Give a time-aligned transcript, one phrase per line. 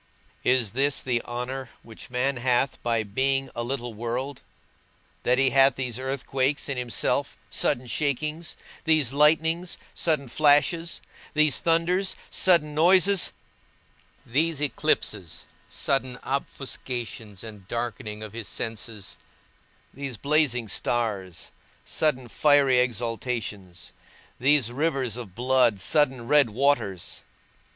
[0.43, 4.41] Is this the honour which man hath by being a little world,
[5.21, 11.01] that he hath these earthquakes in himself, sudden shakings; these lightnings, sudden flashes;
[11.35, 13.31] these thunders, sudden noises;
[14.25, 19.17] these eclipses, sudden offuscations and darkening of his senses;
[19.93, 21.51] these blazing stars,
[21.85, 23.93] sudden fiery exhalations;
[24.39, 27.21] these rivers of blood, sudden red waters?